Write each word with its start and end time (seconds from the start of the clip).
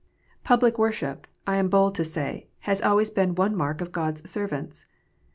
279 0.45 0.45
Public 0.49 0.79
worship, 0.79 1.27
I 1.45 1.57
am 1.57 1.69
bold 1.69 1.93
to 1.93 2.03
say, 2.03 2.47
has 2.61 2.81
.always 2.81 3.11
been 3.11 3.35
one 3.35 3.55
mark 3.55 3.81
of 3.81 3.91
God 3.91 4.19
s 4.23 4.31
servants. 4.31 4.87